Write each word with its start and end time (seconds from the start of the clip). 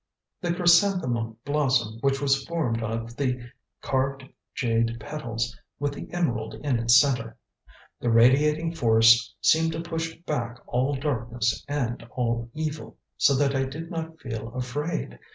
"The 0.41 0.51
chrysanthemum 0.55 1.37
blossom 1.45 1.99
which 2.01 2.19
was 2.19 2.43
formed 2.47 2.81
of 2.81 3.15
the 3.17 3.39
carved 3.81 4.23
jade 4.55 4.97
petals, 4.99 5.55
with 5.77 5.93
the 5.93 6.11
emerald 6.11 6.55
in 6.55 6.79
its 6.79 6.99
centre. 6.99 7.37
The 7.99 8.09
radiating 8.09 8.73
force 8.73 9.35
seemed 9.41 9.73
to 9.73 9.81
push 9.81 10.15
back 10.21 10.57
all 10.65 10.95
darkness 10.95 11.63
and 11.67 12.01
all 12.15 12.49
evil, 12.55 12.97
so 13.15 13.35
that 13.35 13.55
I 13.55 13.65
did 13.65 13.91
not 13.91 14.19
feel 14.19 14.51
afraid. 14.55 15.19